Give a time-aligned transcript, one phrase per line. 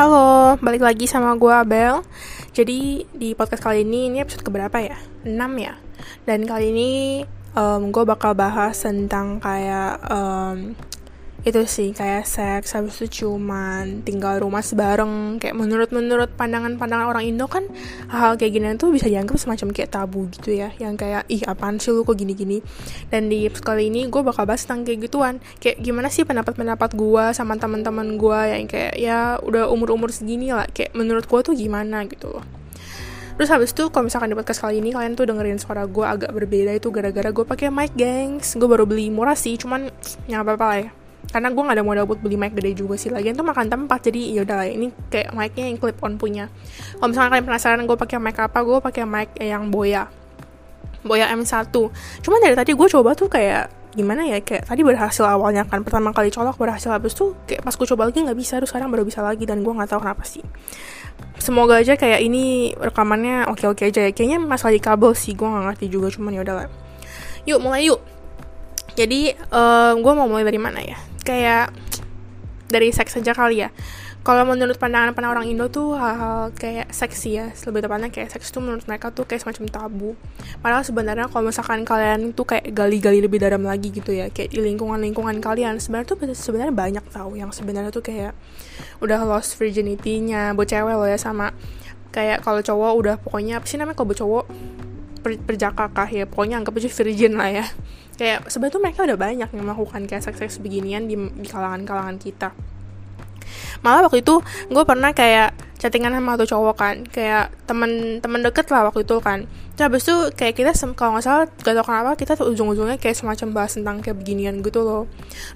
[0.00, 2.00] Halo, balik lagi sama gue Abel
[2.56, 4.96] Jadi di podcast kali ini, ini episode keberapa ya?
[5.28, 5.76] 6 ya?
[6.24, 6.90] Dan kali ini
[7.52, 10.72] um, gue bakal bahas tentang kayak um,
[11.40, 15.40] itu sih kayak seks habis itu cuman tinggal rumah sebareng.
[15.40, 17.64] Kayak menurut menurut pandangan pandangan orang Indo kan
[18.12, 20.68] hal, hal kayak gini tuh bisa dianggap semacam kayak tabu gitu ya.
[20.76, 22.58] Yang kayak ih apaan sih lu kok gini gini
[23.08, 25.40] dan di kali ini gue bakal bahas tentang kayak gituan.
[25.56, 30.12] Kayak gimana sih pendapat pendapat gue sama teman-teman gue yang kayak ya udah umur umur
[30.12, 30.68] segini lah.
[30.68, 32.44] Kayak menurut gue tuh gimana gitu loh.
[33.40, 36.28] Terus habis itu kalau misalkan di podcast kali ini kalian tuh dengerin suara gue agak
[36.28, 38.52] berbeda itu gara-gara gue pakai mic gengs.
[38.60, 39.88] Gue baru beli murah sih, cuman
[40.28, 40.99] ya apa-apa lah ya
[41.30, 43.08] karena gue gak ada modal buat beli mic gede juga sih.
[43.08, 46.50] Lagian tuh makan tempat jadi yaudah lah ini kayak micnya yang clip on punya.
[46.98, 50.10] Kalau misalnya kalian penasaran gue pakai mic apa gue pakai mic yang boya.
[51.00, 51.72] Boya M1
[52.20, 56.12] cuman dari tadi gue coba tuh kayak gimana ya kayak tadi berhasil awalnya kan pertama
[56.12, 59.08] kali colok berhasil habis tuh kayak pas gue coba lagi nggak bisa terus sekarang baru
[59.08, 60.44] bisa lagi dan gue nggak tahu kenapa sih.
[61.40, 64.10] Semoga aja kayak ini rekamannya oke oke aja ya.
[64.12, 66.68] Kayaknya masalah di kabel sih gue nggak ngerti juga cuman ya udahlah.
[67.48, 68.00] Yuk mulai yuk.
[68.92, 71.74] Jadi uh, gue mau mulai dari mana ya kayak
[72.70, 73.70] dari seks saja kali ya.
[74.20, 78.52] Kalau menurut pandangan pandangan orang Indo tuh hal-hal kayak seksi ya lebih tepatnya kayak seks
[78.52, 80.10] tuh menurut mereka tuh kayak semacam tabu.
[80.60, 84.60] Padahal sebenarnya kalau misalkan kalian tuh kayak gali-gali lebih dalam lagi gitu ya kayak di
[84.60, 88.36] lingkungan-lingkungan kalian sebenarnya tuh sebenarnya banyak tahu yang sebenarnya tuh kayak
[89.00, 91.56] udah lost virginity-nya buat cewek loh ya sama
[92.12, 94.44] kayak kalau cowok udah pokoknya apa sih namanya kalau cowok
[95.20, 96.24] per, perjakakah ya.
[96.24, 97.66] Pokoknya anggap aja virgin lah ya.
[98.16, 102.52] Kayak sebetulnya mereka udah banyak yang melakukan kayak seks-seks beginian di, di kalangan-kalangan kita.
[103.80, 106.96] Malah waktu itu gue pernah kayak chattingan sama satu cowok kan.
[107.08, 109.48] Kayak temen-temen deket lah waktu itu kan.
[109.76, 113.16] Terus habis itu kayak kita kalau nggak salah gak tau kenapa kita tuh ujung-ujungnya kayak
[113.16, 115.04] semacam bahas tentang kayak beginian gitu loh.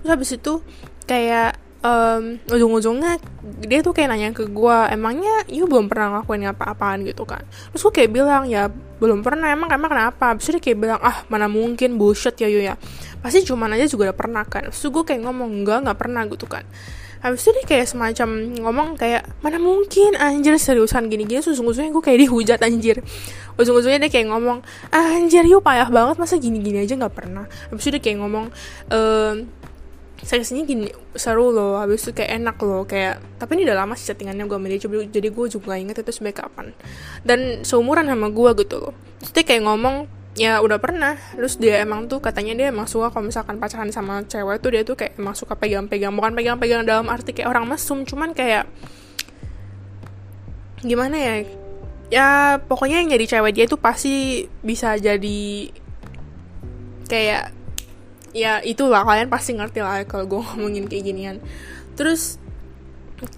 [0.00, 0.64] Terus habis itu
[1.04, 3.20] kayak um, ujung-ujungnya
[3.60, 7.04] dia tuh kayak nanya ke gue emangnya you belum pernah ngelakuin apa-apaan?
[7.04, 7.44] gitu kan.
[7.70, 10.32] Terus gue kayak bilang ya belum pernah emang emang kenapa?
[10.32, 12.80] Abis itu dia kayak bilang ah mana mungkin bullshit ya you ya.
[13.20, 14.72] Pasti cuman aja juga udah pernah kan.
[14.72, 16.64] Terus gue kayak ngomong enggak nggak pernah gitu kan.
[17.24, 18.28] Habis itu dia kayak semacam
[18.60, 21.40] ngomong kayak Mana mungkin anjir seriusan gini-gini.
[21.40, 23.00] Ujung-ujungnya gue kayak dihujat anjir.
[23.56, 27.46] Ujung-ujungnya dia kayak ngomong Anjir yuk payah banget Masa gini-gini aja gak pernah?
[27.70, 28.50] Habis itu dia kayak ngomong
[28.90, 29.46] ehm,
[30.24, 34.08] seksinya gini seru loh habis itu kayak enak loh kayak tapi ini udah lama sih
[34.08, 34.80] settingannya gue sama dia
[35.12, 36.72] jadi gue juga inget itu sebagai kapan.
[37.20, 38.94] Dan seumuran sama gue gitu loh.
[39.36, 41.14] Dia kayak ngomong ya udah pernah.
[41.36, 44.82] Terus dia emang tuh katanya dia emang suka kalau misalkan pacaran sama cewek tuh dia
[44.82, 48.64] tuh kayak emang suka pegang-pegang bukan pegang-pegang dalam arti kayak orang mesum cuman kayak
[50.84, 51.34] gimana ya
[52.12, 52.28] ya
[52.60, 55.72] pokoknya yang jadi cewek dia tuh pasti bisa jadi
[57.08, 57.63] kayak
[58.34, 59.06] ya itulah.
[59.06, 61.36] Kalian pasti ngerti lah kalau gue ngomongin kayak ginian.
[61.94, 62.42] Terus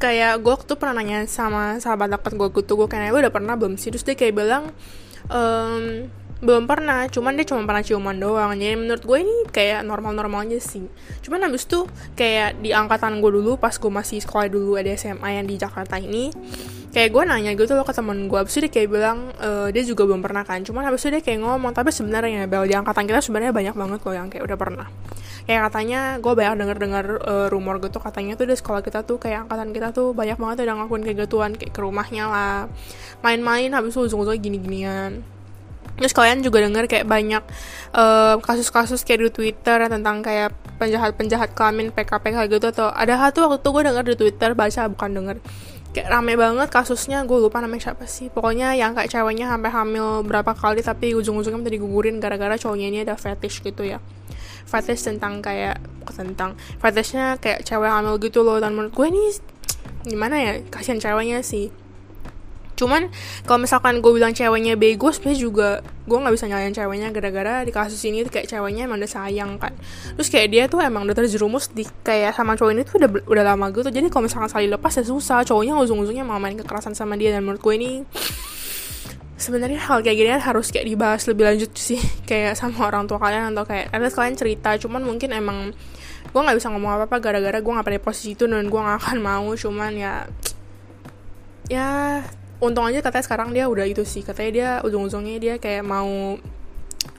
[0.00, 3.54] kayak gue tuh pernah nanya sama sahabat dekat gue gitu gue kayak lu udah pernah
[3.54, 3.92] belum sih?
[3.92, 4.72] Terus dia kayak bilang
[5.30, 6.08] ehm,
[6.40, 7.06] belum pernah.
[7.12, 8.56] Cuman dia cuma pernah ciuman doang.
[8.56, 10.88] Jadi menurut gue ini kayak normal-normal aja sih.
[11.20, 11.84] Cuman habis itu
[12.16, 16.00] kayak di angkatan gue dulu pas gue masih sekolah dulu ada SMA yang di Jakarta
[16.00, 16.32] ini
[16.94, 19.82] kayak gue nanya gitu loh ke temen gue habis itu dia kayak bilang e, dia
[19.82, 20.62] juga belum pernah kan.
[20.62, 24.00] Cuman habis itu dia kayak ngomong tapi sebenarnya bel di angkatan kita sebenarnya banyak banget
[24.02, 24.88] loh yang kayak udah pernah.
[25.46, 29.18] Kayak katanya gue banyak denger dengar uh, rumor gitu katanya tuh di sekolah kita tuh
[29.22, 32.58] kayak angkatan kita tuh banyak banget yang ngelakuin kayak gituan kayak ke rumahnya lah.
[33.22, 35.12] Main-main habis itu ujung-ujungnya gini-ginian.
[35.96, 37.42] Terus kalian juga denger kayak banyak
[38.44, 43.64] kasus kasus-kasus kayak di Twitter tentang kayak penjahat-penjahat kelamin PKPK gitu atau ada satu waktu
[43.64, 45.36] itu gue denger di Twitter baca bukan denger
[45.96, 48.28] kayak rame banget kasusnya gue lupa namanya siapa sih.
[48.28, 52.98] Pokoknya yang kayak ceweknya sampai hamil berapa kali tapi ujung-ujungnya menjadi gugurin gara-gara cowoknya ini
[53.08, 53.96] ada fetish gitu ya.
[54.68, 55.80] Fetish tentang kayak
[56.12, 58.60] tentang fetishnya kayak cewek hamil gitu loh.
[58.60, 59.24] Dan menurut gue ini
[60.12, 61.72] gimana ya kasihan ceweknya sih
[62.76, 63.08] cuman
[63.48, 65.68] kalau misalkan gue bilang ceweknya bego sebenarnya juga
[66.06, 69.58] gue nggak bisa nyalain ceweknya gara-gara di kasus ini tuh kayak ceweknya emang udah sayang
[69.58, 69.74] kan
[70.14, 73.44] terus kayak dia tuh emang udah terjerumus di kayak sama cowok ini tuh udah udah
[73.44, 73.88] lama gitu.
[73.88, 75.40] Jadi kalau misalkan sekali lepas ya susah.
[75.46, 77.32] Cowoknya ujung-ujungnya mau main kekerasan sama dia.
[77.32, 77.90] Dan menurut gue ini
[79.36, 83.52] sebenarnya hal kayak gini harus kayak dibahas lebih lanjut sih kayak sama orang tua kalian
[83.52, 84.70] atau kayak ada kalian cerita.
[84.76, 85.72] Cuman mungkin emang
[86.26, 88.98] gue nggak bisa ngomong apa apa gara-gara gue nggak pada posisi itu dan gue nggak
[89.00, 89.48] akan mau.
[89.56, 90.28] Cuman ya
[91.66, 92.22] ya
[92.62, 94.24] untung aja katanya sekarang dia udah itu sih.
[94.24, 96.40] Katanya dia ujung-ujungnya dia kayak mau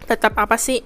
[0.07, 0.79] tetap apa sih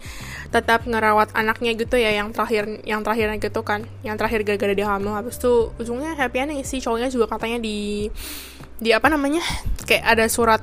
[0.49, 4.87] tetap ngerawat anaknya gitu ya yang terakhir yang terakhirnya gitu kan yang terakhir gara-gara dia
[4.89, 5.13] hamil.
[5.15, 6.83] Habis itu ujungnya happy nih sih.
[6.83, 8.09] Cowoknya juga katanya di
[8.81, 9.45] di apa namanya
[9.85, 10.61] kayak ada surat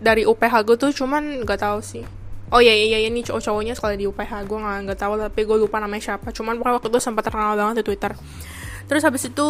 [0.00, 2.02] dari UPH gue tuh cuman nggak tahu sih.
[2.52, 5.40] Oh iya iya iya ini cowok cowoknya sekolah di UPH gue nggak nggak tahu tapi
[5.46, 6.32] gue lupa namanya siapa.
[6.34, 8.12] Cuman waktu itu sempat terkenal banget di Twitter.
[8.84, 9.48] Terus habis itu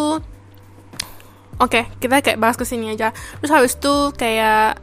[1.58, 3.10] oke okay, kita kayak bahas ke sini aja.
[3.42, 4.80] Terus habis itu kayak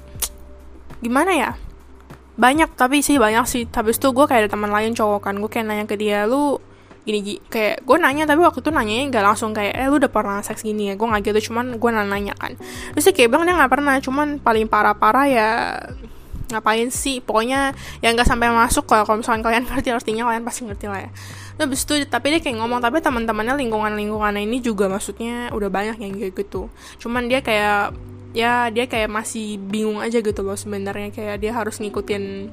[1.04, 1.52] gimana ya?
[2.38, 3.64] Banyak tapi sih banyak sih.
[3.68, 6.60] Habis itu gue kayak ada teman lain cowok kan gue kayak nanya ke dia lu
[7.02, 10.12] gini gini kayak gue nanya tapi waktu itu nanya nggak langsung kayak eh lu udah
[10.14, 10.94] pernah seks gini ya?
[10.96, 12.56] Gue nggak gitu cuman gue nanya kan.
[12.96, 15.50] Terus dia kayak bilang dia nggak pernah cuman paling parah parah ya
[16.52, 17.20] ngapain sih?
[17.20, 21.02] Pokoknya ya nggak sampai masuk kalau kalau misalnya kalian ngerti artinya kalian pasti ngerti lah
[21.08, 21.12] ya
[21.70, 25.98] terus itu tapi dia kayak ngomong tapi teman-temannya lingkungan lingkungan ini juga maksudnya udah banyak
[26.02, 26.72] yang kayak gitu.
[26.98, 27.94] Cuman dia kayak
[28.32, 32.48] ya dia kayak masih bingung aja gitu loh sebenarnya kayak dia harus ngikutin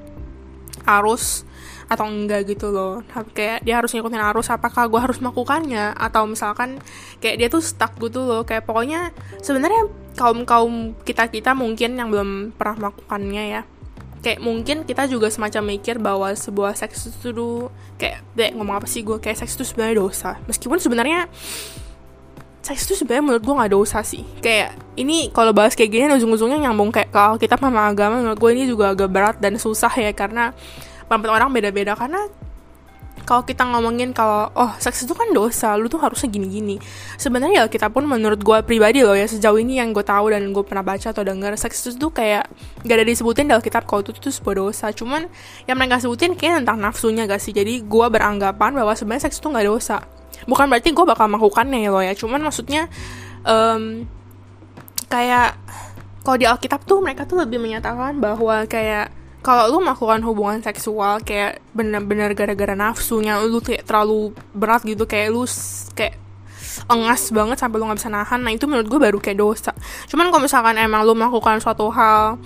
[0.89, 1.47] arus
[1.89, 3.01] atau enggak gitu loh.
[3.33, 5.97] Kayak dia harus ngikutin arus apakah gue harus melakukannya?
[5.97, 6.83] Atau misalkan
[7.23, 9.89] kayak dia tuh stuck gitu loh kayak pokoknya sebenarnya
[10.19, 13.63] kaum kaum kita kita mungkin yang belum pernah melakukannya ya
[14.19, 18.87] kayak mungkin kita juga semacam mikir bahwa sebuah seks itu tuh kayak deh ngomong apa
[18.91, 20.31] sih gue kayak seks itu sebenarnya dosa.
[20.51, 21.31] Meskipun sebenarnya
[22.63, 24.27] seks itu sebenarnya menurut gue nggak dosa sih.
[24.43, 28.51] Kayak ini kalau bahas kayak gini ujung-ujungnya nyambung kayak kalau kita sama agama menurut gue
[28.59, 30.53] ini juga agak berat dan susah ya karena
[31.07, 31.95] pendapat orang beda-beda.
[31.95, 32.27] Karena
[33.29, 36.81] kalau kita ngomongin kalau oh seks itu kan dosa lu tuh harusnya gini-gini.
[37.21, 40.49] Sebenarnya ya kita pun menurut gue pribadi loh ya sejauh ini yang gue tahu dan
[40.49, 42.49] gue pernah baca atau denger seks itu tuh kayak
[42.89, 44.89] gak ada disebutin dalam kitab kalau itu tuh sebuah dosa.
[44.97, 45.29] Cuman
[45.69, 47.53] yang mereka sebutin kayak tentang nafsunya gak sih?
[47.53, 50.01] Jadi gue beranggapan bahwa sebenarnya seks itu gak dosa.
[50.49, 52.89] Bukan berarti gue bakal melakukannya ya loh ya cuman maksudnya
[53.45, 54.09] um,
[55.13, 55.61] kayak
[56.25, 61.23] kalau di Alkitab tuh mereka tuh lebih menyatakan bahwa kayak kalau lu melakukan hubungan seksual
[61.23, 65.47] kayak bener-bener gara-gara nafsunya lu kayak terlalu berat gitu kayak lu
[65.95, 66.19] kayak
[66.91, 69.73] engas banget sampai lu nggak bisa nahan nah itu menurut gue baru kayak dosa.
[70.11, 72.39] Cuman kalau misalkan emang lu melakukan suatu hal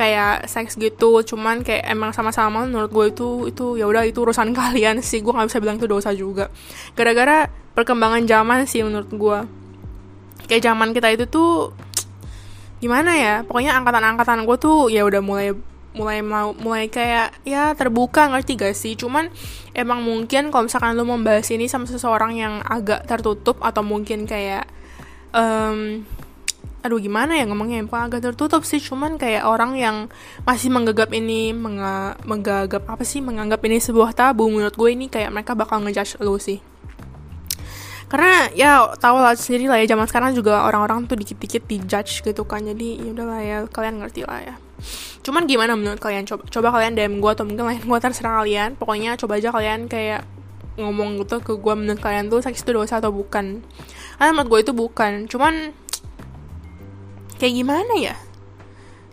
[0.00, 4.52] kayak seks gitu cuman kayak emang sama-sama menurut gue itu itu ya udah itu urusan
[4.58, 5.20] kalian sih.
[5.20, 6.48] Gue nggak bisa bilang itu dosa juga.
[6.96, 9.38] Gara-gara perkembangan zaman sih menurut gue
[10.50, 11.70] kayak zaman kita itu tuh
[12.82, 15.54] gimana ya pokoknya angkatan-angkatan gue tuh ya udah mulai
[15.90, 18.94] mulai mau mulai kayak ya terbuka ngerti gak sih?
[18.94, 19.26] Cuman
[19.74, 24.70] emang mungkin kalau misalkan lo membahas ini sama seseorang yang agak tertutup atau mungkin kayak
[25.34, 26.06] um,
[26.80, 30.08] aduh gimana ya ngomongnya emang agak tertutup sih cuman kayak orang yang
[30.48, 33.18] masih menganggap ini menganggap apa sih?
[33.18, 34.46] Menganggap ini sebuah tabu.
[34.46, 36.62] Menurut gue ini kayak mereka bakal ngejudge lo sih.
[38.10, 42.42] Karena ya tau lah sendiri lah ya zaman sekarang juga orang-orang tuh dikit-dikit dijudge gitu
[42.42, 42.62] kan.
[42.66, 44.54] Jadi ya udahlah ya kalian ngerti lah ya
[45.20, 46.24] cuman gimana menurut kalian?
[46.24, 48.76] Coba coba kalian DM gue atau mungkin lain gue terserah kalian.
[48.76, 50.24] Pokoknya coba aja kalian kayak
[50.80, 53.60] ngomong gitu ke gue menurut kalian tuh seks itu dosa atau bukan.
[54.16, 55.12] Karena menurut gue itu bukan.
[55.28, 55.76] Cuman
[57.36, 58.16] kayak gimana ya?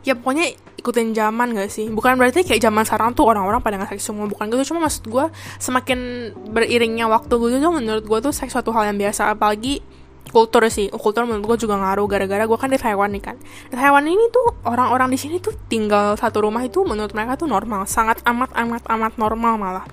[0.07, 1.91] Ya pokoknya ikutin zaman gak sih?
[1.91, 4.71] Bukan berarti kayak zaman sekarang tuh orang-orang pada nggak seks semua bukan gitu.
[4.71, 5.25] Cuma maksud gue
[5.59, 9.35] semakin beriringnya waktu gitu tuh menurut gue tuh seks suatu hal yang biasa.
[9.35, 9.83] Apalagi
[10.29, 13.35] kultur sih kultur menurut gue juga ngaruh gara-gara gue kan di Taiwan nih kan.
[13.71, 17.47] Di Taiwan ini tuh orang-orang di sini tuh tinggal satu rumah itu menurut mereka tuh
[17.47, 19.85] normal sangat amat amat amat normal malah.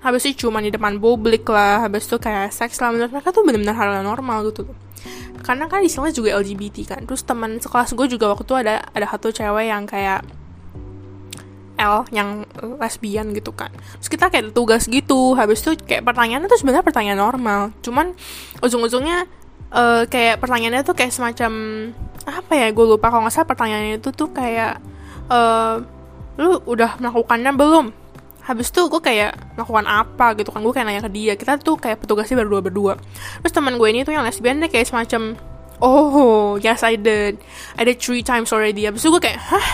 [0.00, 3.44] Habis itu cuma di depan publik lah habis itu kayak seks lah menurut mereka tuh
[3.44, 4.64] benar-benar hal yang normal gitu
[5.46, 8.82] karena kan di sana juga LGBT kan terus teman sekelas gue juga waktu itu ada
[8.90, 10.26] ada satu cewek yang kayak
[11.76, 12.48] L yang
[12.80, 13.68] lesbian gitu kan.
[14.00, 17.60] Terus kita kayak tugas gitu habis itu kayak pertanyaannya tuh sebenarnya pertanyaan normal.
[17.84, 18.16] Cuman
[18.64, 19.28] ujung-ujungnya
[19.72, 21.52] uh, kayak pertanyaannya tuh kayak semacam
[22.26, 23.10] apa ya gue lupa.
[23.10, 24.82] Kalau nggak salah pertanyaannya itu tuh kayak
[25.30, 25.82] uh,
[26.36, 27.86] lu udah melakukannya belum?
[28.46, 30.62] Habis tuh gue kayak melakukan apa gitu kan?
[30.62, 31.32] Gue kayak nanya ke dia.
[31.34, 32.92] Kita tuh kayak petugasnya berdua berdua
[33.42, 35.38] terus teman gue ini tuh yang lesbian deh kayak semacam
[35.80, 37.40] oh yes I did.
[37.78, 38.86] I did three times already.
[38.86, 39.68] Habis itu gue kayak hah?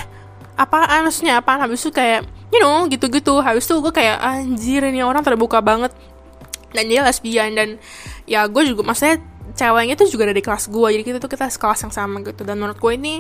[0.53, 1.09] Apaan?
[1.09, 1.65] Maksudnya apaan?
[1.65, 3.41] Habis itu kayak you know gitu-gitu.
[3.41, 5.93] Habis itu gue kayak anjir ini orang terbuka banget.
[6.73, 7.69] Dan dia lesbian dan
[8.25, 9.21] ya gue juga maksudnya
[9.53, 12.43] ceweknya tuh juga dari kelas gue jadi kita tuh kita sekelas yang sama gitu.
[12.43, 13.15] Dan menurut gue ini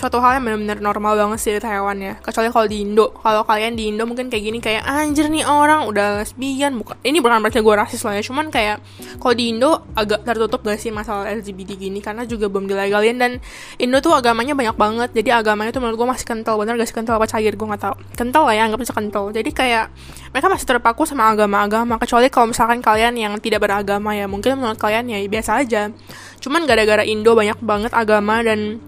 [0.00, 2.16] suatu hal yang benar-benar normal banget sih di Taiwan ya.
[2.24, 3.12] Kecuali kalau di Indo.
[3.20, 6.80] Kalau kalian di Indo mungkin kayak gini kayak anjir nih orang udah lesbian.
[6.80, 8.24] Bukan ini bukan berarti gue rasis loh ya.
[8.24, 8.80] Cuman kayak
[9.20, 12.00] kalau di Indo agak tertutup gak sih masalah LGBT gini?
[12.00, 13.32] Karena juga belum dilegalin dan
[13.76, 15.10] Indo tuh agamanya banyak banget.
[15.12, 16.56] Jadi agamanya tuh menurut gue masih kental.
[16.56, 17.52] Bener gak sih kental apa cair?
[17.52, 19.24] Gue nggak tahu kental lah ya anggap aja kental.
[19.36, 19.92] Jadi kayak
[20.32, 22.00] mereka masih terpaku sama agama-agama.
[22.00, 25.92] Kecuali kalau misalkan kalian yang tidak beragama ya mungkin menurut kalian ya biasa aja.
[26.40, 28.80] Cuman gara-gara Indo banyak banget agama dan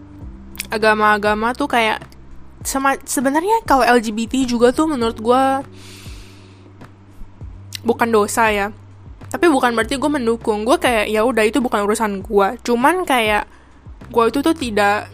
[0.73, 2.01] agama-agama tuh kayak
[2.63, 5.45] sama sebenarnya kalau LGBT juga tuh menurut gue
[7.83, 8.71] bukan dosa ya.
[9.33, 10.63] Tapi bukan berarti gue mendukung.
[10.63, 13.49] Gue kayak ya udah itu bukan urusan gue cuman kayak
[14.13, 15.09] gue itu tuh tidak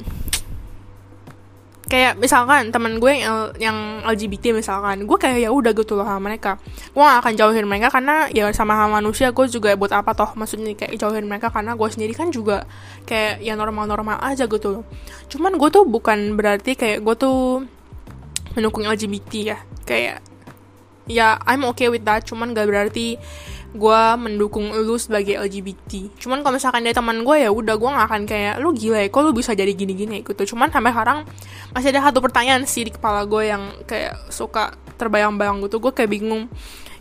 [1.89, 6.21] kayak misalkan teman gue yang, yang LGBT misalkan gue kayak ya udah gitu loh sama
[6.21, 6.61] mereka.
[6.93, 10.37] Gue gak akan jauhin mereka karena ya sama sama manusia gue juga buat apa toh?
[10.37, 12.69] Maksudnya kayak jauhin mereka karena gue sendiri kan juga
[13.09, 14.85] kayak ya normal-normal aja gitu loh.
[15.33, 17.65] Cuman gue tuh bukan berarti kayak gue tuh
[18.53, 19.59] mendukung LGBT ya.
[19.89, 20.21] Kayak
[21.09, 23.17] ya I'm okay with that cuman gak berarti
[23.69, 28.07] gue mendukung lu sebagai LGBT cuman kalau misalkan dia teman gue ya udah gue gak
[28.09, 30.55] akan kayak lu gila ya kok lu bisa jadi gini-gini gitu.
[30.55, 31.19] Cuman sampai sekarang
[31.77, 35.79] masih ada satu pertanyaan sih di kepala gue yang kayak suka terbayang-bayang gitu.
[35.83, 36.49] Gue kayak bingung.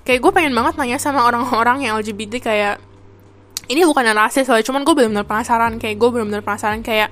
[0.03, 2.75] Kayak gue pengen banget nanya sama orang-orang yang LGBT kayak
[3.67, 5.79] ini bukan rasis soalnya cuman gue benar-benar penasaran.
[5.79, 7.11] Kayak gue benar-benar penasaran kayak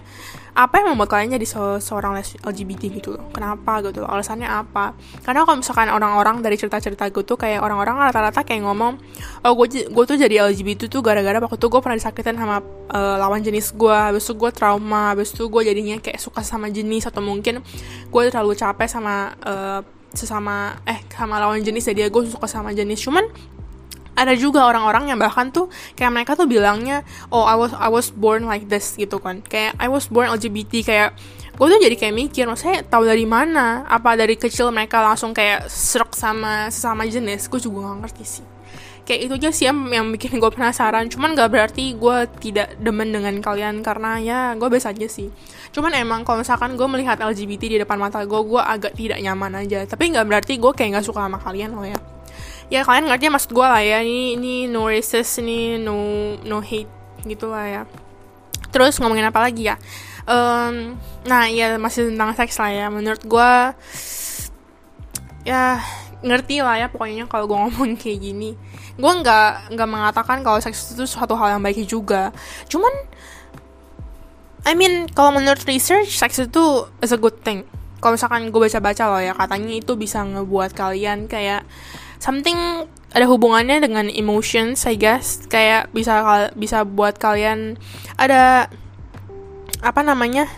[0.55, 3.27] apa yang membuat kalian jadi se seorang LGBT gitu loh?
[3.35, 4.09] Kenapa gitu loh?
[4.09, 4.95] Alasannya apa?
[5.19, 8.95] Karena kalau misalkan orang-orang dari cerita-cerita gue tuh kayak orang-orang rata-rata kayak ngomong
[9.43, 13.15] oh gue gue tuh jadi LGBT tuh gara-gara waktu itu gue pernah disakitin sama uh,
[13.19, 15.11] lawan jenis gue habis itu gue trauma.
[15.11, 17.59] Habis itu gue jadinya kayak suka sama jenis atau mungkin
[18.07, 19.83] gue terlalu capek sama uh,
[20.15, 21.91] sesama eh sama lawan jenis.
[21.91, 23.03] Jadi gue suka sama jenis.
[23.03, 23.27] Cuman
[24.15, 28.07] ada juga orang-orang yang bahkan tuh kayak mereka tuh bilangnya oh I was I was
[28.15, 29.43] born like this gitu kan.
[29.43, 31.09] Kayak I was born LGBT kayak
[31.55, 33.83] gue tuh jadi kayak mikir maksudnya tahu dari mana?
[33.87, 37.47] Apa dari kecil mereka langsung kayak serak sama sesama jenis?
[37.51, 38.45] Gue juga gak ngerti sih.
[39.05, 41.07] Kayak itu aja sih yang, yang bikin gue penasaran.
[41.07, 45.31] Cuman gak berarti gue tidak demen dengan kalian karena ya gue biasa aja sih.
[45.71, 49.63] Cuman emang kalau misalkan gue melihat LGBT di depan mata gue gue agak tidak nyaman
[49.63, 49.87] aja.
[49.87, 52.14] Tapi gak berarti gue kayak gak suka sama kalian loh ya
[52.69, 54.01] ya kalian ngerti maksud gue lah ya.
[54.01, 55.95] Ini ini no racist ini no
[56.41, 56.89] no hate
[57.25, 57.81] gitu lah ya.
[58.73, 59.75] Terus ngomongin apa lagi ya?
[60.25, 60.97] Um,
[61.29, 62.87] nah ya masih tentang seks lah ya.
[62.89, 63.51] Menurut gue
[65.45, 65.77] ya
[66.25, 68.57] ngerti lah ya pokoknya kalau gue ngomong kayak gini.
[68.95, 72.33] Gue nggak nggak mengatakan kalau seks itu suatu hal yang baik juga.
[72.67, 72.91] Cuman
[74.65, 77.69] I mean kalau menurut research seks itu is a good thing.
[78.01, 81.65] Kalau misalkan gue baca-baca loh ya katanya itu bisa ngebuat kalian kayak
[82.19, 85.47] something ada hubungannya dengan emotions I guess.
[85.47, 87.79] Kayak bisa bisa buat kalian
[88.19, 88.67] ada
[89.79, 90.49] apa namanya?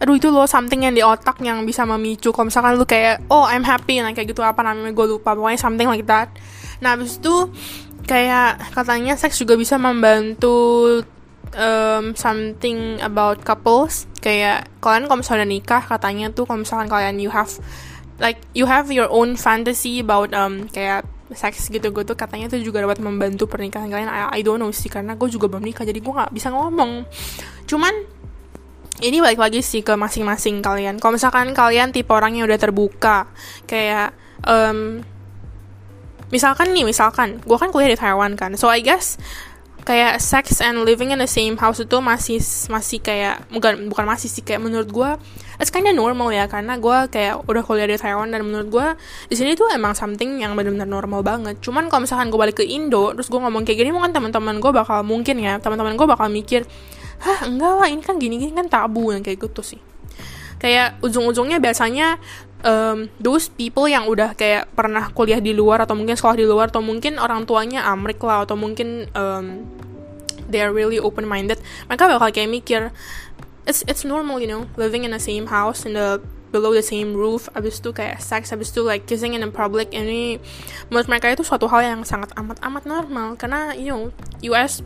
[0.00, 2.32] Aduh itu loh something yang di otak yang bisa memicu.
[2.32, 4.00] Kalau misalkan lu kayak oh I'm happy.
[4.00, 5.36] Nah kayak gitu apa namanya gue lupa.
[5.36, 6.32] Pokoknya something like that.
[6.80, 7.48] Nah abis itu
[8.08, 11.00] kayak katanya seks juga bisa membantu
[11.56, 14.08] um, something about couples.
[14.20, 17.52] Kayak kalian kalau misalnya nikah katanya tuh kalau misalkan kalian you have
[18.20, 22.82] like you have your own fantasy about um kayak seks gitu gitu katanya itu juga
[22.82, 24.10] dapat membantu pernikahan kalian.
[24.10, 27.06] I, I don't know sih karena gue juga belum nikah jadi gue nggak bisa ngomong.
[27.66, 27.94] Cuman
[29.00, 31.00] ini balik lagi sih ke masing-masing kalian.
[31.00, 33.30] Kalau misalkan kalian tipe orang yang udah terbuka
[33.64, 34.12] kayak
[34.44, 35.00] um,
[36.34, 38.58] misalkan nih misalkan gue kan kuliah di Taiwan kan.
[38.58, 39.16] So I guess
[39.82, 44.28] kayak sex and living in the same house itu masih masih kayak bukan bukan masih
[44.28, 45.10] sih kayak menurut gue
[45.60, 48.86] it's kinda normal ya karena gue kayak udah kuliah di Taiwan dan menurut gue
[49.28, 51.60] di sini tuh emang something yang benar-benar normal banget.
[51.60, 54.72] Cuman kalau misalkan gue balik ke Indo terus gue ngomong kayak gini mungkin teman-teman gue
[54.72, 56.64] bakal mungkin ya teman-teman gue bakal mikir
[57.20, 59.80] hah enggak lah ini kan gini-gini kan tabu yang kayak gitu sih.
[60.60, 62.20] Kayak ujung-ujungnya biasanya
[62.64, 66.72] um, those people yang udah kayak pernah kuliah di luar atau mungkin sekolah di luar
[66.72, 69.64] atau mungkin orang tuanya Amrik lah atau mungkin um,
[70.50, 72.90] they are really open minded mereka bakal kayak mikir
[73.64, 76.18] it's it's normal you know living in the same house in the
[76.50, 79.94] below the same roof abis itu kayak sex abis itu like kissing in the public
[79.94, 80.42] ini
[80.90, 83.38] menurut mereka itu suatu hal yang sangat amat amat normal.
[83.38, 84.02] Karena you know
[84.50, 84.82] US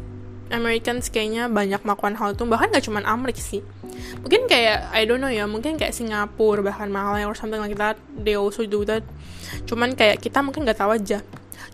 [0.52, 3.64] Americans kayaknya banyak melakukan hal itu bahkan gak cuma Amerika sih.
[4.20, 7.96] Mungkin kayak I don't know ya mungkin kayak Singapura bahkan Malaysia or something like that
[8.12, 9.04] they also do that.
[9.64, 11.24] Cuman kayak kita mungkin nggak tahu aja.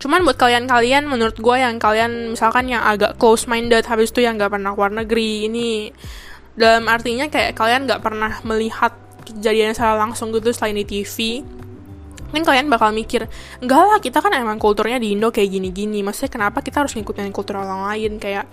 [0.00, 4.40] Cuman buat kalian-kalian menurut gue yang kalian misalkan yang agak close minded habis itu yang
[4.40, 5.92] nggak pernah luar negeri ini
[6.56, 8.96] dalam artinya kayak kalian nggak pernah melihat
[9.28, 11.44] kejadian secara langsung gitu selain di TV
[12.30, 13.26] mungkin kalian bakal mikir
[13.58, 16.00] enggak lah kita kan emang kulturnya di Indo kayak gini-gini.
[16.06, 18.22] Maksudnya kenapa kita harus ngikutin kultur orang lain?
[18.22, 18.46] Kayak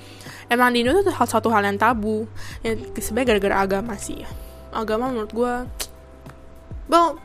[0.50, 2.26] emang di Indo tuh hal satu hal yang tabu.
[2.66, 4.26] Ya sebenarnya gara-gara agama sih.
[4.74, 5.54] Agama menurut gue
[6.90, 7.22] well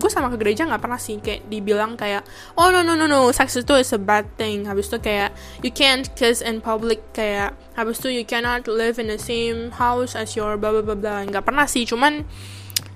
[0.00, 1.18] gue sama ke gereja nggak pernah sih.
[1.18, 2.22] Kayak dibilang kayak
[2.54, 4.64] oh no no no no sex itu is a bad thing.
[4.70, 7.02] Habis itu kayak you can't kiss in public.
[7.12, 11.26] Kayak habis itu you cannot live in the same house as your blah blah blah.
[11.26, 11.82] Nggak pernah sih.
[11.84, 12.22] Cuman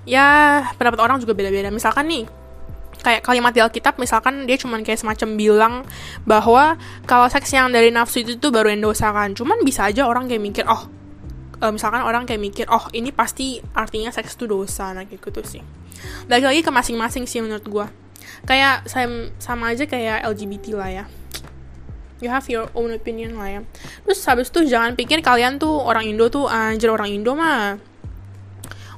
[0.07, 1.69] ya pendapat orang juga beda-beda.
[1.69, 2.25] Misalkan nih
[3.05, 5.73] kayak kalimat di Alkitab misalkan dia cuman kayak semacam bilang
[6.25, 9.37] bahwa kalau seks yang dari nafsu itu tuh baru yang dosa kan.
[9.37, 10.89] Cuman bisa aja orang kayak mikir oh
[11.61, 14.89] uh, misalkan orang kayak mikir oh ini pasti artinya seks itu dosa.
[14.97, 15.61] Nah kayak gitu sih.
[16.25, 17.85] Lagi lagi ke masing-masing sih menurut gue
[18.49, 18.89] kayak
[19.37, 21.05] sama aja kayak LGBT lah ya.
[22.23, 23.61] You have your own opinion lah ya.
[24.07, 27.77] Terus habis itu jangan pikir kalian tuh orang Indo tuh anjir orang Indo mah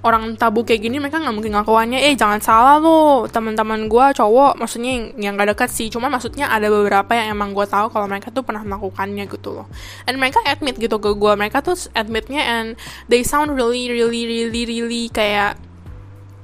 [0.08, 4.56] orang tabu kayak gini mereka nggak mungkin ngakuannya eh jangan salah lo teman-teman gue cowok
[4.56, 5.92] maksudnya yang, gak dekat sih.
[5.92, 9.68] Cuma maksudnya ada beberapa yang emang gue tahu kalau mereka tuh pernah melakukannya gitu loh.
[10.08, 12.80] And mereka admit gitu ke gue mereka tuh admitnya and
[13.12, 15.60] they sound really really really really kayak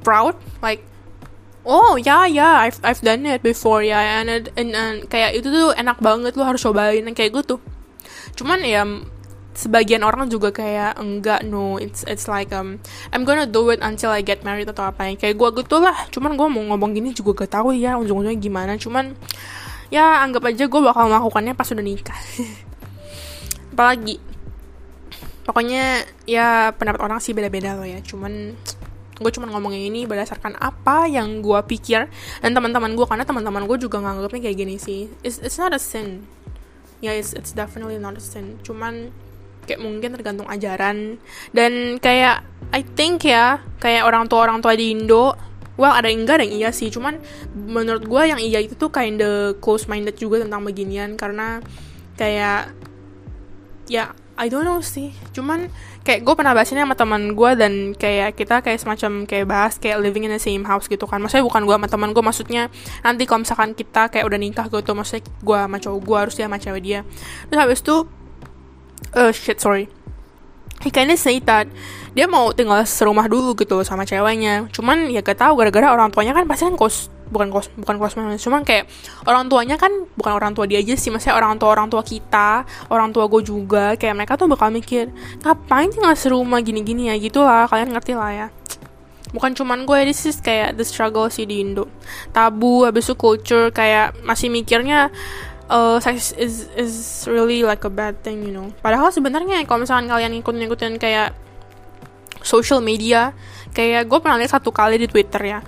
[0.03, 0.35] proud.
[0.59, 0.83] Like
[1.63, 4.19] oh ya yeah, ya yeah, I've I've done it before ya yeah.
[4.19, 7.63] and, and, and kayak itu tuh enak banget lo harus cobain kayak gitu.
[8.35, 8.83] Cuman ya
[9.53, 12.81] sebagian orang juga kayak enggak no it's it's like um
[13.13, 15.07] I'm gonna do it until I get married atau apa.
[15.09, 15.95] Yang kayak gue gitu lah.
[16.09, 18.73] Cuman gue mau ngomong gini juga gak tahu ya ujung-ujungnya gimana.
[18.75, 19.13] Cuman
[19.93, 22.19] ya anggap aja gue bakal melakukannya pas udah nikah.
[23.73, 24.17] Apalagi
[25.43, 28.01] pokoknya ya pendapat orang sih beda-beda loh ya.
[28.01, 28.57] Cuman
[29.13, 32.09] gue cuma ngomongin ini berdasarkan apa yang gue pikir
[32.41, 35.07] dan teman-teman gue karena teman-teman gue juga nganggapnya kayak gini sih.
[35.21, 36.25] It's, it's not a sin.
[37.03, 38.57] Ya yeah, it's, it's definitely not a sin.
[38.65, 39.13] Cuman
[39.65, 41.17] kayak mungkin tergantung ajaran.
[41.55, 42.43] Dan kayak
[42.73, 45.35] I think ya kayak orang tua orang tua di Indo
[45.73, 46.93] well ada enggak ada yang iya sih.
[46.93, 47.17] Cuman
[47.53, 51.15] menurut gue yang iya itu tuh kinda close minded juga tentang beginian.
[51.17, 51.63] Karena
[52.17, 52.71] kayak
[53.89, 55.13] ya I don't know sih.
[55.29, 55.69] Cuman
[56.01, 59.73] kayak gue pernah bahas ini sama teman gue dan kayak kita kayak semacam kayak bahas
[59.77, 61.21] kayak living in the same house gitu kan.
[61.21, 62.63] Maksudnya bukan gue sama teman gue maksudnya
[63.05, 66.45] nanti kalau misalkan kita kayak udah nikah gitu maksudnya gue sama cowok gue harus dia
[66.49, 66.99] sama cewek dia.
[67.49, 67.95] Terus habis itu
[69.11, 69.91] uh, shit sorry.
[70.83, 71.67] He kinda say that
[72.11, 74.67] dia mau tinggal serumah dulu gitu loh sama ceweknya.
[74.69, 78.13] Cuman ya gak tahu gara-gara orang tuanya kan pasti kan kos bukan kos bukan kos
[78.13, 78.85] cuman kayak
[79.25, 82.67] orang tuanya kan bukan orang tua dia aja sih maksudnya orang tua orang tua kita
[82.91, 83.95] orang tua gue juga.
[83.95, 85.09] Kayak mereka tuh bakal mikir
[85.41, 87.15] ngapain tinggal serumah gini-gini ya?
[87.17, 88.47] Gitulah kalian ngerti lah ya.
[89.33, 91.89] Bukan cuman gue this is kayak the struggle sih di Indo.
[92.29, 95.09] Tabu habis itu culture kayak masih mikirnya
[95.73, 98.69] uh, sex is is really like a bad thing, you know.
[98.85, 101.33] Padahal sebenarnya kalau misalkan kalian ngikutin-ngikutin kayak
[102.45, 103.33] social media,
[103.73, 105.59] kayak gue pernah lihat satu kali di Twitter ya.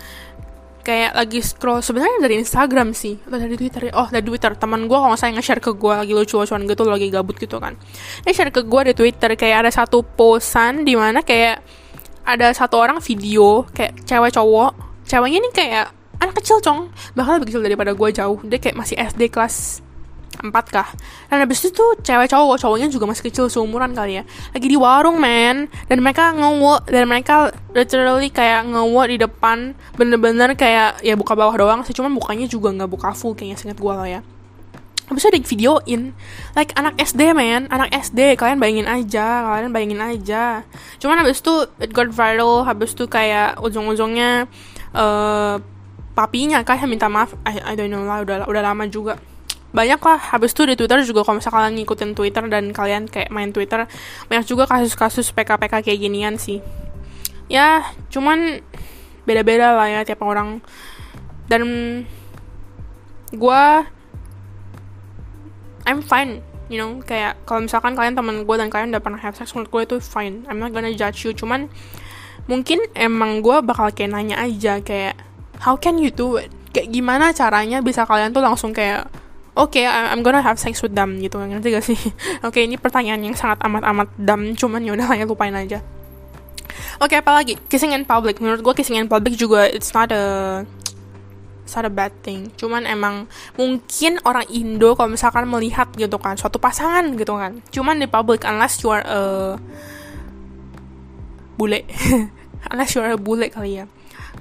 [0.86, 3.94] Kayak lagi scroll sebenarnya dari Instagram sih atau dari Twitter ya.
[3.98, 7.34] Oh dari Twitter teman gue kalau saya nge-share ke gue lagi lucu-lucuan gitu lagi gabut
[7.42, 7.74] gitu kan.
[8.22, 11.66] Dia share ke gue di Twitter kayak ada satu posan di mana kayak
[12.26, 14.74] ada satu orang video kayak cewek cowok
[15.06, 15.86] ceweknya ini kayak
[16.18, 19.85] anak kecil cong bahkan lebih kecil daripada gue jauh dia kayak masih SD kelas
[20.42, 20.90] empat kah?
[21.32, 24.24] Dan habis itu tuh cewek cowok cowoknya juga masih kecil seumuran kali ya.
[24.52, 25.72] Lagi di warung men.
[25.88, 31.56] Dan mereka ngewo dan mereka literally kayak ngewo di depan bener-bener kayak ya buka bawah
[31.56, 31.96] doang sih.
[31.96, 34.22] Cuman bukanya juga nggak buka full kayaknya singkat gue lah ya.
[35.06, 36.02] Habis itu ada videoin.
[36.58, 37.70] Like anak SD men.
[37.70, 40.66] Anak SD Kalian bayangin aja Kalian bayangin aja.
[40.98, 42.66] Cuman habis itu It got viral.
[42.66, 44.50] Habis itu kayak Ujung-ujungnya
[44.98, 45.62] uh,
[46.16, 47.38] Papinya kah yang minta maaf.
[47.46, 49.22] I, I don't know lah Udah, udah lama juga
[49.76, 50.20] banyak lah.
[50.32, 53.84] Habis itu di Twitter juga kalau misalnya kalian ngikutin Twitter dan kalian kayak main Twitter
[54.32, 56.64] banyak juga kasus-kasus PK-PK kayak ginian sih.
[57.52, 58.64] Ya cuman
[59.28, 60.64] beda-beda lah ya tiap orang.
[61.52, 61.62] Dan
[63.36, 63.64] gue
[65.86, 66.40] I'm fine
[66.72, 67.04] you know.
[67.04, 69.96] Kayak kalau misalkan kalian teman gue dan kalian udah pernah have sex menurut gue itu
[70.00, 70.48] fine.
[70.48, 71.36] I'm not gonna judge you.
[71.36, 71.68] Cuman
[72.48, 75.20] mungkin emang gue bakal kayak nanya aja kayak
[75.62, 76.50] how can you do it?
[76.72, 79.08] Kayak gimana caranya bisa kalian tuh langsung kayak
[79.56, 81.40] oke okay, I'm gonna have sex with them gitu.
[81.40, 82.00] Ngerti gak sih?
[82.46, 85.80] Oke okay, ini pertanyaan yang sangat amat-amat dam cuman ya udah ya lupain aja.
[87.00, 88.44] Oke okay, apalagi kissing in public.
[88.44, 90.64] Menurut gue kissing in public juga it's not a
[91.64, 92.52] it's not a bad thing.
[92.60, 97.64] Cuman emang mungkin orang Indo kalau misalkan melihat gitu kan suatu pasangan gitu kan.
[97.72, 99.22] Cuman di public unless you are a
[101.56, 101.80] bule.
[102.66, 103.86] Unless you are a bule kali ya.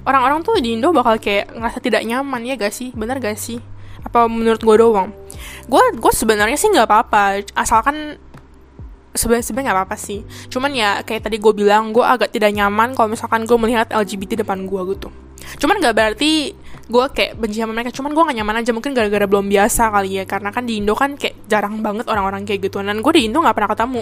[0.01, 2.89] Orang-orang tuh di Indo bakal kayak ngerasa tidak nyaman ya gak sih?
[2.97, 3.61] Bener gak sih
[4.03, 5.09] apa menurut gue doang?
[5.69, 7.45] Gue gue sebenarnya sih nggak apa-apa.
[7.55, 8.19] Asalkan
[9.15, 10.19] sebenarnya sebenarnya nggak apa-apa sih.
[10.51, 14.43] Cuman ya kayak tadi gue bilang gue agak tidak nyaman kalau misalkan gue melihat LGBT
[14.43, 15.09] depan gue gitu.
[15.61, 16.51] Cuman nggak berarti
[16.85, 17.89] gue kayak benci sama mereka.
[17.95, 18.71] Cuman gue gak nyaman aja.
[18.75, 20.23] Mungkin gara-gara belum biasa kali ya.
[20.29, 23.41] Karena kan di Indo kan kayak jarang banget orang-orang kayak gitu dan gue di Indo
[23.41, 24.01] nggak pernah ketemu.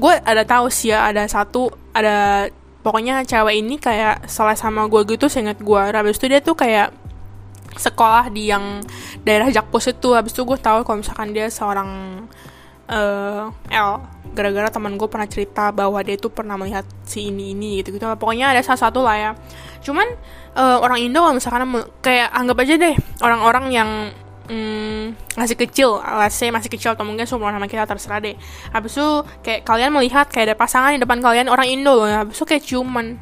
[0.00, 2.48] Gue ada tahu sih ya ada satu ada
[2.86, 6.94] pokoknya cewek ini kayak salah sama gue gitu seingat gue habis itu dia tuh kayak
[7.76, 8.80] sekolah di yang
[9.22, 10.16] daerah Jakpus itu.
[10.16, 11.88] Habis itu gue tahu kalau misalkan dia seorang
[12.90, 13.92] uh, L.
[14.36, 18.04] Gara-gara teman gue pernah cerita bahwa dia itu pernah melihat si ini ini gitu gitu
[18.20, 19.30] pokoknya ada salah satu lah ya.
[19.80, 20.04] Cuman
[20.52, 21.64] uh, orang Indo kalau misalkan
[22.04, 23.90] kayak anggap aja deh orang-orang yang
[24.50, 28.36] hmm, masih kecil, say masih kecil atau mungkin seumuran sama kita terserah deh.
[28.76, 29.08] Habis itu
[29.40, 32.62] kayak kalian melihat kayak ada pasangan di depan kalian orang Indo loh, habis itu kayak
[32.64, 33.16] ciuman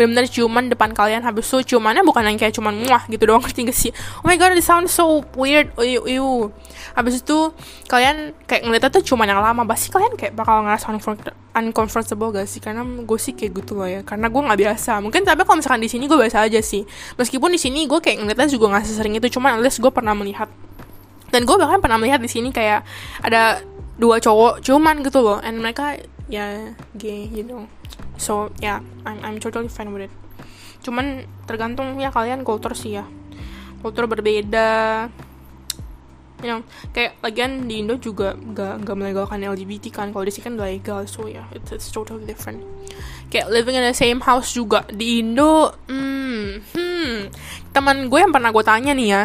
[0.00, 3.68] benar-benar ciuman depan kalian habis itu ciumannya bukan yang kayak cuman muah gitu doang ngerti
[3.68, 3.92] gak sih?
[4.24, 6.48] Oh my god it sounds so weird ew, ew.
[6.96, 7.52] habis itu
[7.92, 10.88] kalian kayak ngeliatnya tuh cuman yang lama pasti kalian kayak bakal ngerasa
[11.52, 12.64] uncomfortable gak sih?
[12.64, 15.04] Karena gue sih kayak gitu loh ya karena gue nggak biasa.
[15.04, 16.88] Mungkin tapi kalau misalkan di sini gue biasa aja sih.
[17.20, 20.48] Meskipun di sini gue kayak ngeliatnya juga nggak sesering itu cuman least gue pernah melihat.
[21.28, 22.82] Dan gue bahkan pernah melihat di sini kayak
[23.20, 23.60] ada
[24.00, 26.00] dua cowok cuman gitu loh and mereka
[26.32, 27.68] ya gay you know
[28.20, 30.12] so yeah I'm I'm totally fine with it.
[30.84, 33.08] Cuman tergantung ya kalian kultur sih ya.
[33.80, 35.08] Kultur berbeda.
[36.40, 36.60] You know
[36.96, 40.12] kayak lagian di Indo juga gak gak melegalkan LGBT kan.
[40.12, 42.60] Kalau di sini kan legal so ya yeah, it's, it's totally different.
[43.32, 44.84] Kayak living in the same house juga.
[44.88, 46.44] Di Indo hmm,
[46.76, 47.16] hmm.
[47.72, 49.24] Teman gue yang pernah gue tanya nih ya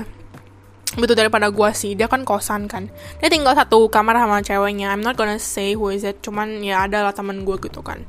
[0.96, 2.88] gitu daripada gue sih dia kan kosan kan.
[3.20, 4.96] Dia tinggal satu kamar sama ceweknya.
[4.96, 8.08] I'm not gonna say who is it cuman ya ada lah teman gue gitu kan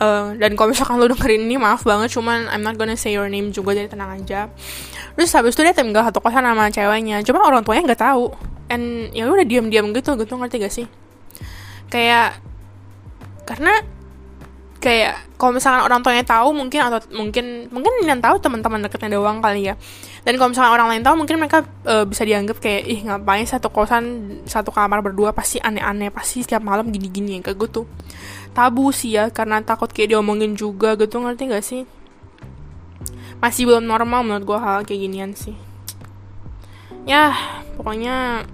[0.00, 3.28] uh, dan kalau misalkan lo dengerin ini maaf banget cuman I'm not gonna say your
[3.28, 4.48] name juga jadi tenang aja.
[5.18, 8.32] Terus habis itu dia tinggal satu kosan sama ceweknya cuma orang tuanya nggak tahu.
[8.72, 10.86] And ya udah diam-diam gitu gitu ngerti gak sih?
[11.92, 12.40] Kayak
[13.44, 13.84] karena
[14.82, 19.38] kayak kalau misalkan orang tuanya tahu mungkin atau mungkin mungkin yang tahu teman-teman dekatnya doang
[19.44, 19.74] kali ya.
[20.22, 23.68] Dan kalau misalkan orang lain tahu mungkin mereka uh, bisa dianggap kayak ih ngapain satu
[23.68, 24.04] kosan
[24.46, 27.86] satu kamar berdua pasti aneh-aneh pasti setiap malam gini-gini kayak gitu
[28.52, 31.82] tabu sih ya karena takut kayak diomongin juga gitu ngerti gak sih?
[33.42, 35.56] Masih belum normal menurut gue hal kayak ginian sih.
[37.08, 37.34] Ya
[37.74, 38.46] pokoknya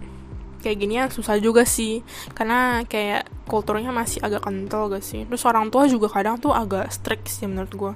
[0.59, 2.03] kayak gini ya susah juga sih
[2.35, 5.27] karena kayak kulturnya masih agak kental gak sih?
[5.29, 7.93] Terus orang tua juga kadang tuh agak strict sih menurut gue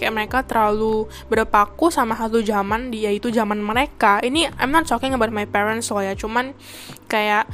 [0.00, 4.24] kayak mereka terlalu berpaku sama satu zaman dia itu zaman mereka.
[4.24, 6.56] Ini I'm not talking about my parents loh ya cuman
[7.04, 7.44] kayak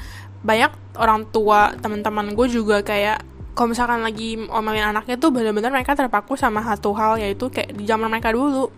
[0.46, 5.96] banyak orang tua teman-teman gue juga kayak kalau misalkan lagi omelin anaknya tuh benar-benar mereka
[5.96, 8.68] terpaku sama satu hal yaitu kayak di zaman mereka dulu.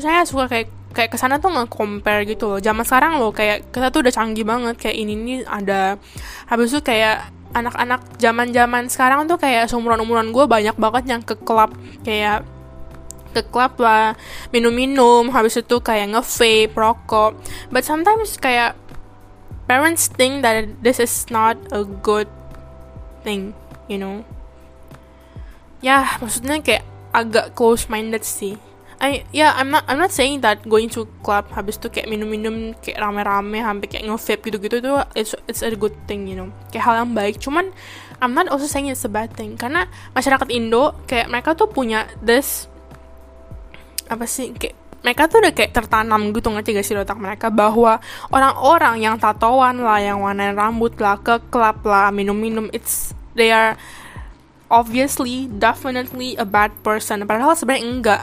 [0.00, 2.58] Saya suka kayak kayak ke sana tuh nge-compare gitu loh.
[2.64, 4.80] Zaman sekarang loh kayak kita tuh udah canggih banget.
[4.80, 6.00] Kayak ini nih ada
[6.48, 11.76] habis itu kayak anak-anak zaman-zaman sekarang tuh kayak seumuran-umuran gue banyak banget yang ke klub
[12.00, 12.48] kayak
[13.36, 14.16] ke klub lah
[14.48, 17.36] minum-minum habis itu kayak nge-vape rokok.
[17.68, 18.80] But sometimes kayak
[19.68, 22.32] parents think that this is not a good
[23.28, 23.52] thing
[23.92, 24.24] you know.
[25.84, 28.56] Ya maksudnya kayak agak close minded sih.
[29.02, 32.70] I yeah, I'm not I'm not saying that going to club habis itu kayak minum-minum
[32.78, 36.54] kayak rame-rame sampai kayak nge-vape gitu-gitu itu it's it's a good thing you know.
[36.70, 37.42] Kayak hal yang baik.
[37.42, 37.74] Cuman
[38.22, 39.58] I'm not also saying it's a bad thing.
[39.58, 42.70] Karena masyarakat Indo kayak mereka tuh punya this
[44.06, 47.50] apa sih kayak mereka tuh udah kayak tertanam gitu ngerti gak sih otak mereka?
[47.50, 47.98] Bahwa
[48.30, 53.76] orang-orang yang tatoan lah yang warna rambut lah ke klub lah minum-minum it's they are
[54.72, 57.28] obviously definitely a bad person.
[57.28, 58.22] Padahal sebenarnya enggak.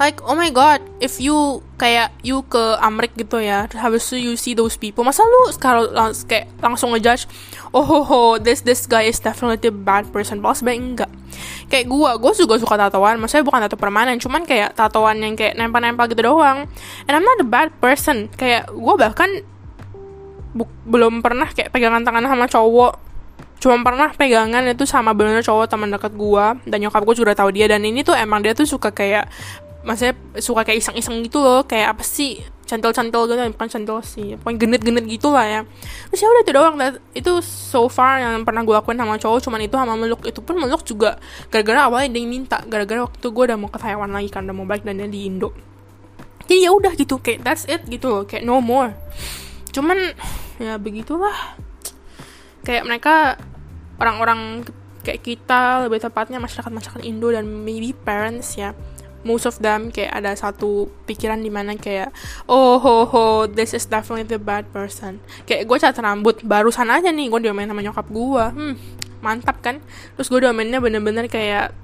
[0.00, 4.32] Like oh my god if you kayak you ke Amrik gitu ya habis itu you
[4.32, 7.28] see those people masa lu sekarang lang kayak langsung ngejudge
[7.76, 10.40] oh ho, ho this this guy is definitely a bad person.
[10.40, 11.10] Padahal sebenarnya enggak.
[11.68, 15.60] Kayak gua gua juga suka tatoan maksudnya bukan tato permanen cuman kayak tatoan yang kayak
[15.60, 16.64] nempel-nempel gitu doang.
[17.04, 18.32] And I'm not a bad person.
[18.40, 19.44] Kayak gua bahkan
[20.88, 23.09] belum pernah kayak pegangan tangan sama cowok
[23.60, 27.52] cuma pernah pegangan itu sama bener cowok teman dekat gua dan nyokap gua juga tahu
[27.52, 29.28] dia dan ini tuh emang dia tuh suka kayak
[29.84, 34.58] maksudnya suka kayak iseng-iseng gitu loh kayak apa sih centil-centil gitu bukan centil sih pokoknya
[34.62, 35.60] genit-genit gitu lah ya.
[36.14, 36.74] Terus ya udah itu doang
[37.18, 40.22] itu so far yang pernah gue lakuin sama cowok cuman itu sama meluk.
[40.22, 41.18] Itu pun meluk juga
[41.50, 44.66] gara-gara awalnya dia minta gara-gara waktu gue udah mau ke Taiwan lagi kan udah mau
[44.70, 45.50] balik dan dia di Indo.
[46.46, 48.94] Jadi ya udah gitu kayak that's it gitu loh kayak no more.
[49.74, 50.14] Cuman
[50.62, 51.58] ya begitulah.
[52.62, 53.14] Kayak mereka
[54.00, 54.64] orang-orang
[55.04, 58.76] kayak kita lebih tepatnya masyarakat-masyarakat Indo dan maybe parents ya
[59.24, 62.12] most of them kayak ada satu pikiran di mana kayak
[62.48, 65.20] oh ho ho this is definitely the bad person.
[65.44, 68.74] Kayak gue cat rambut barusan aja nih gue diomelin sama nyokap gue hmm
[69.20, 69.84] mantap kan?
[70.16, 71.76] Terus gue diomelinnya bener-bener kayak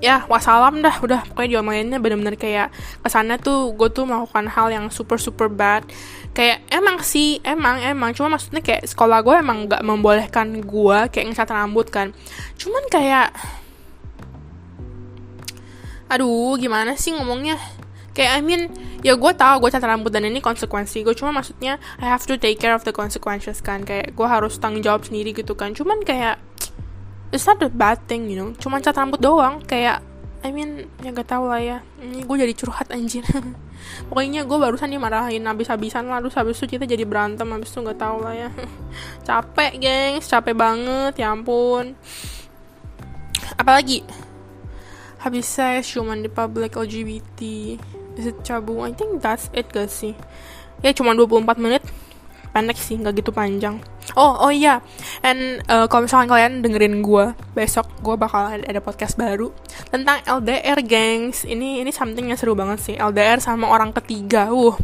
[0.00, 1.28] ya wassalam dah udah.
[1.28, 2.72] Pokoknya diomelinnya bener-bener kayak
[3.04, 5.84] ke sana tuh gue tuh melakukan hal yang super super bad
[6.40, 8.16] kayak emang sih emang emang.
[8.16, 12.16] Cuma maksudnya kayak sekolah gue emang nggak membolehkan gue kayak ngecat rambut kan.
[12.56, 13.36] Cuman kayak
[16.08, 17.60] aduh gimana sih ngomongnya?
[18.16, 18.72] Kayak I mean
[19.04, 22.40] ya gue tahu gue cat rambut dan ini konsekuensi gue cuma maksudnya I have to
[22.40, 23.84] take care of the consequences kan.
[23.84, 25.76] Kayak gue harus tanggung jawab sendiri gitu kan.
[25.76, 26.40] Cuman kayak
[27.36, 28.56] it's not a bad thing you know.
[28.56, 29.60] Cuma cat rambut doang.
[29.68, 30.00] Kayak
[30.40, 31.84] I mean ya gak tau lah ya.
[32.00, 33.28] Ini gue jadi curhat anjir
[34.08, 38.00] pokoknya gue barusan dimarahin habis-habisan lah terus habis itu kita jadi berantem habis itu nggak
[38.00, 38.48] tahu lah ya.
[39.28, 41.94] Capek gengs capek banget ya ampun.
[43.56, 44.04] Apalagi
[45.20, 47.40] habis saya cuman di public LGBT
[48.16, 50.16] is it cabu I think that's it gak sih.
[50.80, 51.84] Ya cuma 24 menit
[52.50, 53.78] pendek sih nggak gitu panjang
[54.18, 54.82] Oh, oh iya.
[55.22, 59.52] And uh, kalau misalkan kalian dengerin gue besok, gue bakal ada, podcast baru
[59.92, 61.44] tentang LDR, gengs.
[61.44, 62.96] Ini ini something yang seru banget sih.
[62.96, 64.50] LDR sama orang ketiga.
[64.50, 64.74] Uh,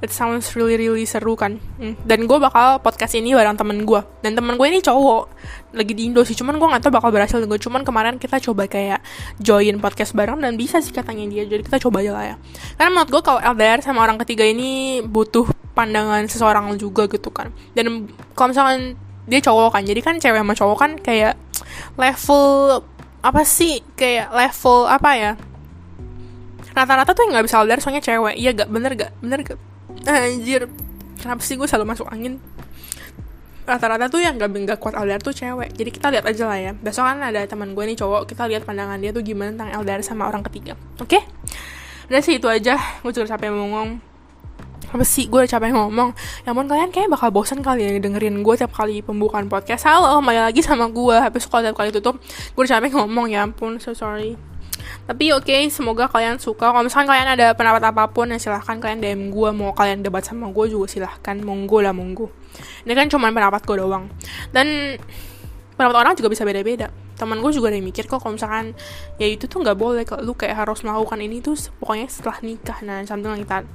[0.00, 1.60] it sounds really really seru kan.
[1.80, 1.96] Hmm.
[2.04, 4.00] Dan gue bakal podcast ini bareng temen gue.
[4.20, 5.22] Dan temen gue ini cowok,
[5.76, 6.36] lagi di Indo sih.
[6.36, 7.58] Cuman gue gak tau bakal berhasil gue.
[7.60, 9.00] Cuman kemarin kita coba kayak
[9.40, 11.44] join podcast bareng dan bisa sih katanya dia.
[11.48, 12.36] Jadi kita coba aja lah ya.
[12.76, 15.48] Karena menurut gue kalau LDR sama orang ketiga ini butuh
[15.80, 18.98] pandangan seseorang juga gitu kan dan kalau misalkan
[19.30, 21.34] dia cowok kan jadi kan cewek sama cowok kan kayak
[21.94, 22.44] level
[23.24, 25.32] apa sih kayak level apa ya
[26.74, 29.58] rata-rata tuh yang nggak bisa LDR soalnya cewek iya gak bener gak bener gak
[30.06, 30.66] anjir
[31.20, 32.40] kenapa sih gue selalu masuk angin?
[33.68, 35.70] Rata-rata tuh yang gak, gak kuat LDR tuh cewek.
[35.76, 36.72] Jadi kita lihat aja lah ya.
[36.74, 38.26] Besok kan ada teman gue nih cowok.
[38.26, 40.74] Kita lihat pandangan dia tuh gimana tentang LDR sama orang ketiga.
[40.98, 41.20] Oke?
[41.20, 41.22] Okay?
[42.10, 42.74] udah sih itu aja.
[43.06, 44.02] Gue juga capek ngomong.
[44.90, 45.30] Apa sih?
[45.30, 46.10] Gue udah capek ngomong.
[46.42, 49.86] Ya ampun kalian kayak bakal bosan kali ya dengerin gue tiap kali pembukaan podcast.
[49.86, 52.18] Halo kembali lagi sama gue habis kalau tiap kali tutup.
[52.58, 53.78] Gue udah capek ngomong ya ampun.
[53.78, 54.49] So sorry
[55.10, 56.70] tapi oke okay, semoga kalian suka.
[56.70, 60.22] Kalau misalkan kalian ada pendapat apa pun ya silahkan kalian DM gue mau kalian debat
[60.22, 61.34] sama gue juga silahkan.
[61.42, 62.30] Monggo lah monggo.
[62.86, 64.06] Ini kan cuma pendapat gue doang.
[64.54, 64.94] Dan
[65.74, 66.94] pendapat orang juga bisa beda-beda.
[67.18, 68.70] Teman gue juga ada yang mikir kok kalau misalkan
[69.18, 70.06] ya itu tuh nggak boleh.
[70.06, 72.78] Kalau lu kayak harus melakukan ini tuh pokoknya setelah nikah.
[72.86, 73.66] Nah something like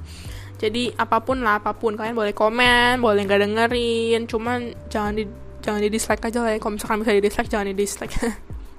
[0.56, 2.00] jadi apa pun lah apa pun.
[2.00, 4.24] Kalian boleh komen boleh nggak dengerin.
[4.24, 5.28] Cuman jangan di
[5.60, 6.58] jangan di dislike aja lah ya.
[6.64, 8.14] Kalau misalkan bisa di dislike jangan di dislike.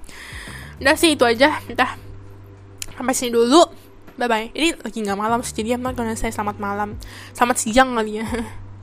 [0.82, 1.62] Udah sih itu aja.
[1.70, 2.07] Entah
[2.98, 3.62] sampai sini dulu.
[4.18, 6.98] Bye bye ini lagi nggak malam sih jadi I'm gonna say selamat malam.
[7.30, 8.26] Selamat siang kali ya.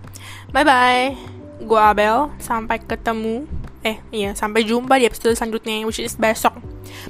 [0.56, 1.12] Bye bye
[1.60, 3.44] gue Abel sampai ketemu.
[3.84, 6.56] Eh iya sampai jumpa di episode selanjutnya which is besok.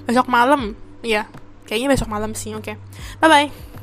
[0.10, 0.74] Besok malam.
[1.06, 1.30] Iya
[1.70, 2.66] kayaknya besok malam sih oke.
[2.66, 2.76] Okay.
[3.22, 3.75] bye bye